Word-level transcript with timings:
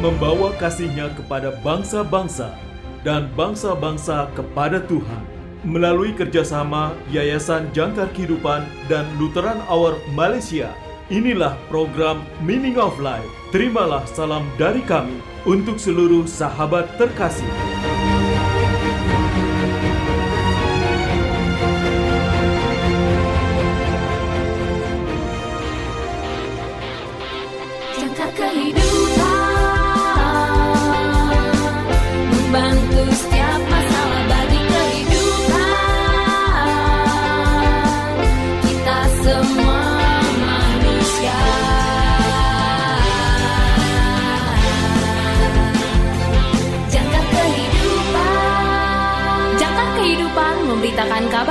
membawa 0.00 0.56
kasihnya 0.56 1.12
kepada 1.12 1.52
bangsa-bangsa 1.60 2.56
dan 3.04 3.28
bangsa-bangsa 3.36 4.32
kepada 4.32 4.80
Tuhan. 4.88 5.22
Melalui 5.60 6.16
kerjasama 6.16 6.96
Yayasan 7.12 7.68
Jangkar 7.76 8.08
Kehidupan 8.16 8.64
dan 8.88 9.04
Lutheran 9.20 9.60
Hour 9.68 10.00
Malaysia, 10.16 10.72
inilah 11.12 11.52
program 11.68 12.24
Meaning 12.40 12.80
of 12.80 12.96
Life. 12.96 13.28
Terimalah 13.52 14.08
salam 14.08 14.48
dari 14.56 14.80
kami 14.80 15.20
untuk 15.44 15.76
seluruh 15.76 16.24
sahabat 16.24 16.88
terkasih. 16.96 17.48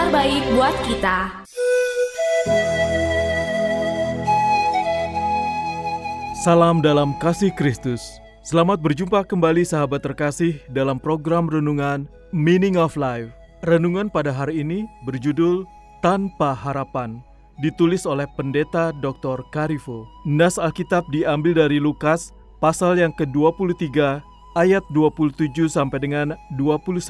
Memberitakan 0.09 0.18
kabar 0.18 0.26
baik 0.26 0.44
buat 0.58 0.76
kita 0.90 1.18
Salam 6.40 6.80
dalam 6.80 7.12
kasih 7.20 7.52
Kristus. 7.52 8.00
Selamat 8.48 8.80
berjumpa 8.80 9.27
kembali 9.27 9.67
sahabat 9.67 10.02
terkasih 10.08 10.56
dalam 10.72 10.95
program 10.95 11.52
renungan 11.52 12.08
Meaning 12.31 12.80
of 12.80 12.95
Life. 12.95 13.30
Renungan 13.67 14.08
pada 14.08 14.31
hari 14.31 14.64
ini 14.64 14.88
berjudul 15.03 15.67
Tanpa 16.00 16.55
Harapan, 16.55 17.20
ditulis 17.59 18.08
oleh 18.08 18.23
Pendeta 18.39 18.95
Dr. 19.03 19.44
Karifo. 19.52 20.08
Nas 20.23 20.55
Alkitab 20.55 21.03
diambil 21.11 21.67
dari 21.67 21.76
Lukas 21.83 22.31
pasal 22.64 22.95
yang 22.95 23.11
ke-23 23.20 24.23
ayat 24.55 24.83
27 24.95 25.52
sampai 25.67 26.00
dengan 26.00 26.39
29 26.55 27.03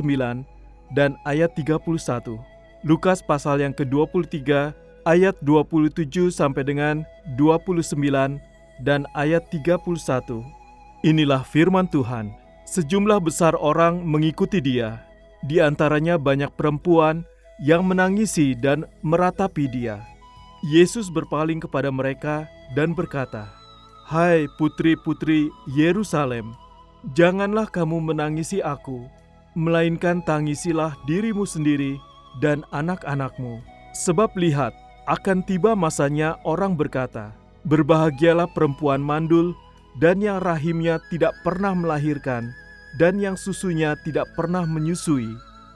dan 0.98 1.14
ayat 1.30 1.54
31. 1.54 2.49
Lukas 2.80 3.20
pasal 3.20 3.60
yang 3.60 3.76
ke-23 3.76 4.72
ayat 5.04 5.36
27 5.44 6.32
sampai 6.32 6.64
dengan 6.64 7.04
29 7.36 7.92
dan 8.80 9.04
ayat 9.12 9.44
31. 9.52 9.84
Inilah 11.04 11.44
firman 11.44 11.92
Tuhan. 11.92 12.32
Sejumlah 12.64 13.20
besar 13.20 13.52
orang 13.60 14.00
mengikuti 14.08 14.64
dia. 14.64 15.04
Di 15.44 15.60
antaranya 15.60 16.16
banyak 16.16 16.56
perempuan 16.56 17.28
yang 17.60 17.84
menangisi 17.84 18.56
dan 18.56 18.88
meratapi 19.04 19.68
dia. 19.68 20.00
Yesus 20.64 21.12
berpaling 21.12 21.60
kepada 21.60 21.92
mereka 21.92 22.48
dan 22.80 22.96
berkata, 22.96 23.52
Hai 24.08 24.48
putri-putri 24.56 25.52
Yerusalem, 25.68 26.56
janganlah 27.12 27.68
kamu 27.68 28.00
menangisi 28.00 28.64
aku, 28.64 29.04
melainkan 29.52 30.24
tangisilah 30.24 30.96
dirimu 31.04 31.44
sendiri 31.44 32.00
dan 32.38 32.62
anak-anakmu. 32.70 33.60
Sebab 33.98 34.38
lihat, 34.38 34.72
akan 35.10 35.42
tiba 35.42 35.74
masanya 35.74 36.38
orang 36.46 36.78
berkata, 36.78 37.34
Berbahagialah 37.68 38.48
perempuan 38.56 39.04
mandul 39.04 39.52
dan 40.00 40.24
yang 40.24 40.40
rahimnya 40.40 41.02
tidak 41.12 41.36
pernah 41.44 41.76
melahirkan 41.76 42.56
dan 42.96 43.20
yang 43.20 43.36
susunya 43.36 44.00
tidak 44.08 44.30
pernah 44.34 44.64
menyusui. 44.64 45.28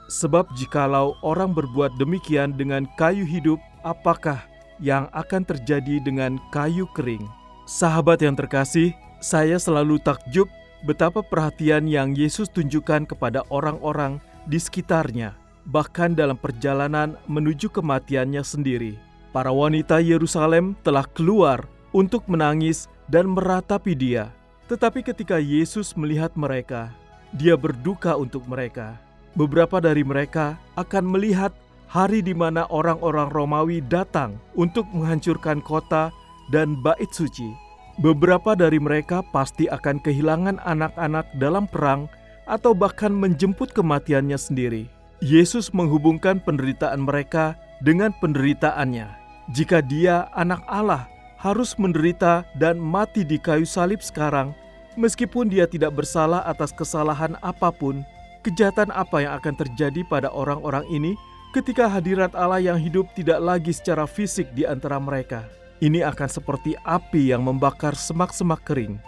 Sebab 0.08 0.48
jikalau 0.56 1.16
orang 1.20 1.52
berbuat 1.52 1.96
demikian 2.00 2.56
dengan 2.56 2.88
kayu 2.96 3.24
hidup, 3.24 3.60
apakah 3.84 4.40
yang 4.80 5.08
akan 5.12 5.44
terjadi 5.44 6.00
dengan 6.02 6.40
kayu 6.50 6.88
kering? 6.96 7.24
Sahabat 7.64 8.20
yang 8.20 8.36
terkasih, 8.36 8.92
saya 9.20 9.56
selalu 9.56 9.96
takjub 10.04 10.48
betapa 10.84 11.24
perhatian 11.24 11.88
yang 11.88 12.12
Yesus 12.12 12.52
tunjukkan 12.52 13.08
kepada 13.08 13.40
orang-orang 13.48 14.20
di 14.44 14.60
sekitarnya, 14.60 15.32
bahkan 15.68 16.12
dalam 16.12 16.36
perjalanan 16.36 17.16
menuju 17.28 17.72
kematiannya 17.72 18.44
sendiri. 18.44 19.00
Para 19.34 19.50
wanita 19.50 19.98
Yerusalem 19.98 20.78
telah 20.86 21.04
keluar 21.10 21.66
untuk 21.90 22.24
menangis 22.30 22.86
dan 23.10 23.32
meratapi 23.32 23.92
dia. 23.96 24.30
Tetapi 24.70 25.04
ketika 25.04 25.36
Yesus 25.36 25.92
melihat 25.98 26.32
mereka, 26.38 26.94
dia 27.34 27.58
berduka 27.58 28.16
untuk 28.16 28.46
mereka. 28.48 28.96
Beberapa 29.34 29.82
dari 29.82 30.06
mereka 30.06 30.54
akan 30.78 31.10
melihat 31.10 31.50
hari 31.90 32.22
di 32.22 32.32
mana 32.32 32.64
orang-orang 32.70 33.28
Romawi 33.34 33.82
datang 33.82 34.38
untuk 34.54 34.86
menghancurkan 34.94 35.58
kota 35.60 36.14
dan 36.54 36.78
bait 36.78 37.10
suci. 37.10 37.50
Beberapa 37.98 38.58
dari 38.58 38.78
mereka 38.78 39.22
pasti 39.34 39.70
akan 39.70 40.02
kehilangan 40.02 40.58
anak-anak 40.62 41.26
dalam 41.38 41.66
perang 41.70 42.10
atau 42.46 42.74
bahkan 42.74 43.10
menjemput 43.10 43.70
kematiannya 43.70 44.38
sendiri. 44.38 44.93
Yesus 45.24 45.72
menghubungkan 45.72 46.36
penderitaan 46.36 47.00
mereka 47.00 47.56
dengan 47.80 48.12
penderitaannya. 48.20 49.08
Jika 49.56 49.80
dia 49.80 50.28
anak 50.36 50.60
Allah, 50.68 51.08
harus 51.40 51.72
menderita 51.80 52.44
dan 52.60 52.76
mati 52.76 53.24
di 53.24 53.40
kayu 53.40 53.64
salib 53.64 54.04
sekarang, 54.04 54.52
meskipun 55.00 55.48
dia 55.48 55.64
tidak 55.64 55.96
bersalah 55.96 56.44
atas 56.44 56.76
kesalahan 56.76 57.40
apa 57.40 57.72
pun, 57.72 58.04
kejahatan 58.44 58.92
apa 58.92 59.24
yang 59.24 59.32
akan 59.40 59.56
terjadi 59.56 60.04
pada 60.12 60.28
orang-orang 60.28 60.84
ini 60.92 61.16
ketika 61.56 61.88
hadirat 61.88 62.36
Allah 62.36 62.60
yang 62.60 62.76
hidup 62.76 63.08
tidak 63.16 63.40
lagi 63.40 63.72
secara 63.72 64.04
fisik 64.04 64.52
di 64.52 64.68
antara 64.68 65.00
mereka. 65.00 65.48
Ini 65.80 66.04
akan 66.04 66.28
seperti 66.28 66.76
api 66.84 67.32
yang 67.32 67.48
membakar 67.48 67.96
semak-semak 67.96 68.60
kering. 68.68 69.00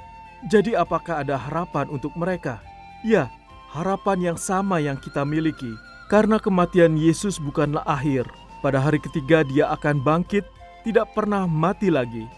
Jadi 0.49 0.73
apakah 0.73 1.29
ada 1.29 1.37
harapan 1.37 1.93
untuk 1.93 2.17
mereka? 2.17 2.65
Ya, 3.05 3.29
harapan 3.69 4.33
yang 4.33 4.39
sama 4.41 4.81
yang 4.81 4.97
kita 4.97 5.21
miliki. 5.21 5.77
Karena 6.07 6.39
kematian 6.39 6.95
Yesus 6.95 7.43
bukanlah 7.43 7.83
akhir. 7.83 8.31
Pada 8.63 8.79
hari 8.79 9.03
ketiga 9.03 9.43
dia 9.43 9.71
akan 9.75 10.03
bangkit 10.03 10.47
tidak 10.87 11.11
pernah 11.19 11.51
mati 11.51 11.91
lagi, 11.91 12.31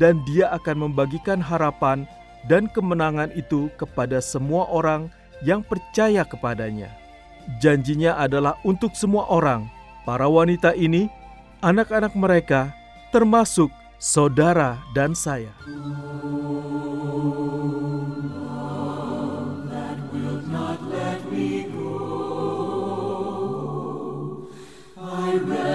dan 0.00 0.24
Dia 0.24 0.48
akan 0.56 0.88
membagikan 0.88 1.36
harapan 1.36 2.08
dan 2.48 2.64
kemenangan 2.72 3.28
itu 3.36 3.68
kepada 3.76 4.24
semua 4.24 4.64
orang 4.72 5.12
yang 5.44 5.60
percaya 5.60 6.24
kepadanya. 6.24 6.88
Janjinya 7.60 8.16
adalah 8.16 8.56
untuk 8.64 8.96
semua 8.96 9.28
orang, 9.28 9.68
para 10.08 10.24
wanita 10.28 10.72
ini, 10.72 11.12
anak-anak 11.60 12.16
mereka, 12.16 12.72
termasuk 13.12 13.68
saudara 14.00 14.80
dan 14.96 15.12
saya. 15.12 15.52
my 25.30 25.36
rest. 25.38 25.69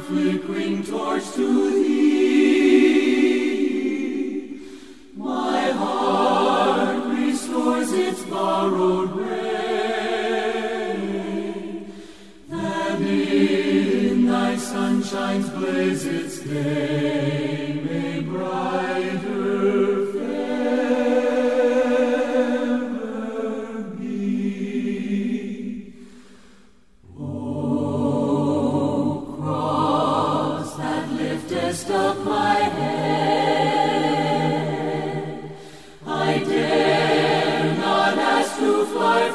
Flickering 0.00 0.84
torch 0.84 1.24
to 1.32 1.70
thee. 1.70 2.07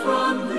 from 0.01 0.52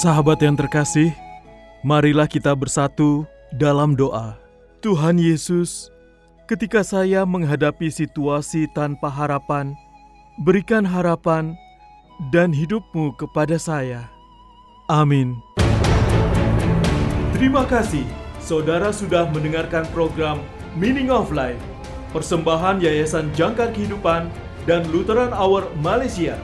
Sahabat 0.00 0.40
yang 0.40 0.56
terkasih, 0.56 1.12
marilah 1.84 2.24
kita 2.24 2.56
bersatu 2.56 3.28
dalam 3.52 3.92
doa. 3.92 4.32
Tuhan 4.80 5.20
Yesus, 5.20 5.92
ketika 6.48 6.80
saya 6.80 7.28
menghadapi 7.28 7.92
situasi 7.92 8.64
tanpa 8.72 9.12
harapan, 9.12 9.76
berikan 10.40 10.88
harapan 10.88 11.52
dan 12.32 12.48
hidupmu 12.48 13.12
kepada 13.20 13.60
saya. 13.60 14.08
Amin. 14.88 15.36
Terima 17.36 17.68
kasih, 17.68 18.08
saudara 18.40 18.96
sudah 18.96 19.28
mendengarkan 19.28 19.84
program 19.92 20.40
Meaning 20.80 21.12
of 21.12 21.28
Life, 21.28 21.60
persembahan 22.16 22.80
Yayasan 22.80 23.36
Jangkar 23.36 23.76
Kehidupan 23.76 24.32
dan 24.64 24.80
Lutheran 24.88 25.36
Hour 25.36 25.68
Malaysia. 25.84 26.40